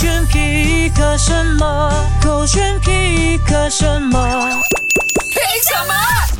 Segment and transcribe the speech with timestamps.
[0.00, 1.92] 选 pick 什么？
[2.24, 4.18] 狗选 pick 什么？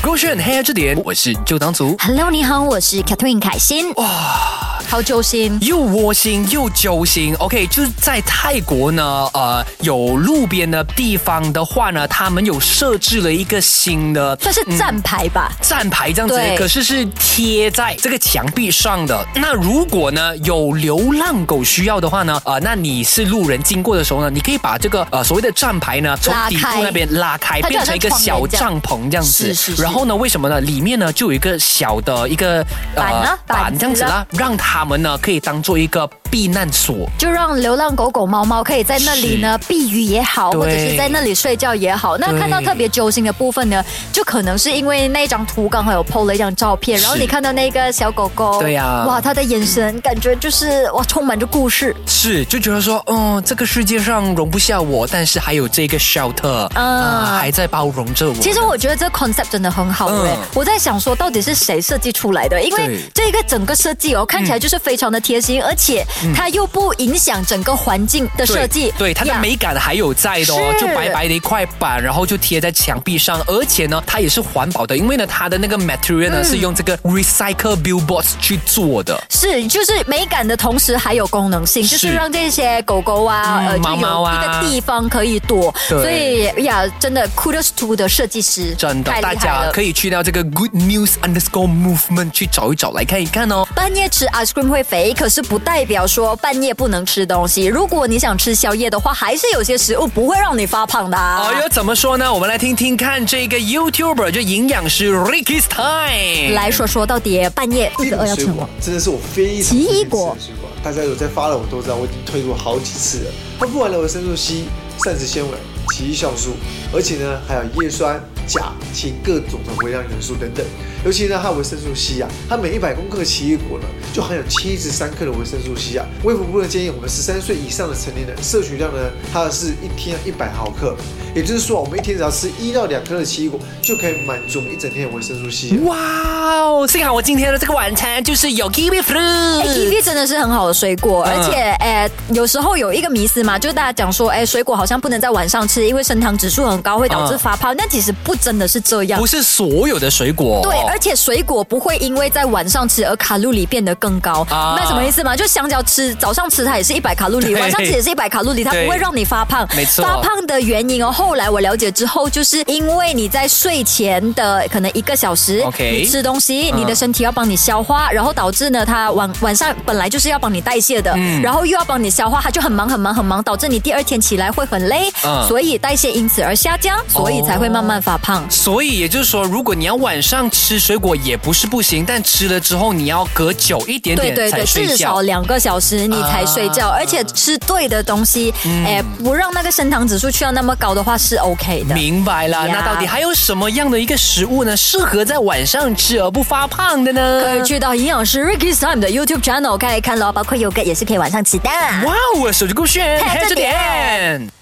[0.00, 1.96] 勾选黑暗之点，我是旧党组。
[1.98, 3.92] Hello，你好，我是 Catherine 凯欣。
[3.94, 5.58] 哇，好揪心。
[5.60, 9.04] 又窝心又揪心，OK，就是在泰国呢，
[9.34, 15.52] 呃，有路边的地方的话呢，他们有设置了一个新的算是站牌吧。
[15.60, 19.26] 站牌这样子，可是是贴在这个墙壁上的。
[19.34, 29.52] 那如果呢有流浪狗需要的话呢，呃，那你是路人经过的时候呢，你可以把这个呃所谓的站牌呢从底部那边拉开，变成一个小帐篷这样子。
[29.52, 30.58] 是是然后呢，为什么呢？
[30.62, 37.08] 里面呢就有一个小的一个呃板板这样子啦，让它他们呢可以当做一个避难所。
[37.18, 42.16] 就让流浪狗狗、猫猫可以在那里呢避雨也好，或者是在那里睡觉也好。
[42.18, 51.94] 那看到特别揪心的部分呢，就可能是因为那张图刚好有 PO 了一张照片，然后你看到那个小狗狗，对呀哇，它的眼神感觉就是哇，充满着故事。
[52.06, 58.34] 是，就觉得说，嗯，这个世界上容不下我，但是还有这个 shelter，嗯啊，还在包容着我。
[58.34, 62.60] 其实我觉得这 concept 真的很好哎、嗯我在想说，到底是谁设计出来的？
[62.60, 66.04] 因为对这个整个设计哦，看起来就是非常的贴心，而且
[66.34, 68.90] 它又不影响整个环境的设计。
[68.98, 79.22] 对对它的美感还有在的哦，就白白的一块板，然后就贴在墙壁上，而且呢，它也是环保的，因为呢，它的那个 material 嗯呢、是用这个 recycle billboards 去做的。
[79.30, 85.74] 是，就是美感的同时还有功能性，就是是让这些狗狗啊，嗯呃，猫猫啊有一个地方可以躲。
[85.88, 93.66] 对所以呀，真的 kudos to 的设计师，真的，大家了可以去到这个 Good News Underscore Movement 去找一找，来看一看哦。
[93.74, 97.66] 半夜吃 ice cream 会肥，可是不代表说半夜不能吃东西。
[97.66, 101.46] 如果你想吃宵夜的话，还是有些食物不会让你发胖的、啊。
[101.52, 102.32] 哎呦，怎么说呢？
[102.32, 108.68] 我们来听听看这个 YouTuber 就营养师 Ricky's Time 来说说到底半夜一这个二要吃什么个水果？
[108.80, 113.30] 真的是我非常奇异果推荐的水果，大家有在发了我都知道，我已经推过好几次了。
[113.60, 114.64] 它富含了维生素 C、
[115.04, 115.50] 膳食纤维、
[115.94, 116.56] 奇异酵素，
[116.94, 118.18] 而且呢还有叶酸、
[118.48, 120.64] 钾、氢各种的微量元素等等。
[121.04, 126.04] 尤其呢它维生素 C 啊，它每一百公克奇异果呢就含有七十三克的维生素 C 啊。
[126.24, 128.98] 卫福部呢建议我们十三岁以上的成年人摄取量呢，
[129.32, 130.96] 它是一天一百毫克，
[131.34, 135.78] 也就是说我们一天只要吃一到两颗的奇异果，就可以满足我们一整天的维生素 C。
[135.84, 136.86] 哇哦！
[136.88, 139.60] 幸好我今天的这个晚餐就是有 kiwi fruit。
[139.60, 147.74] 哎，kiwi 真的是很好的水果，嗯而且，哎，有时候有一个迷思嘛，就是大家讲说，哎，水果好像不能在晚上吃，因为升糖指数很高，会导致嗯发胖。
[147.76, 149.28] 但其实不真的是这样不。
[149.28, 154.40] 是所有的水果，对，而且水果不会因为在晚上吃而卡路里变得更高。
[154.48, 155.36] 啊那什么意思吗？
[155.36, 159.68] 就香蕉吃早上吃它也是一百卡路里，晚上吃也是一百卡路里，它不会让你发胖。
[159.76, 178.27] 没错发胖的原因哦，后来我了解之后，就是因为你在睡前的可能一个小时 OK 你吃东西，嗯你的身体要帮你消化，然后导致呢，它晚晚上本来就是要帮你代谢的，嗯然后又要帮你消化，它就很忙很忙很忙，导致你第二天起来会很累，嗯所以代谢因此而下降，所以才会慢慢发胖。
[178.50, 184.96] 所以也就是说，如果你要晚上吃水果也不是不行，但吃了之后你要隔久一点点才对对对，至。
[184.98, 191.94] 少两个小时你才睡觉，啊而且吃对的东西，嗯哎、不让那个升糖指数去到那么高的话是 OK 的。
[191.94, 197.42] 明白了，呀那到底还有什么样的一个食物呢，适合在晚上吃而不发胖的呢？
[197.44, 201.70] 可以去到营养师 Ricky's Time 的 YouTube channel 看一看咯，包括 yogurt 也是可以晚上吃的。
[201.70, 204.57] 哇哦，手机勾选，黑着点。